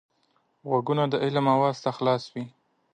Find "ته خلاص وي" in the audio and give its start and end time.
1.83-2.45